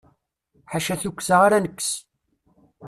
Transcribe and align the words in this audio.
Ḥaca 0.71 0.95
tukksa 1.01 1.35
ara 1.45 1.63
nekkes. 1.63 1.91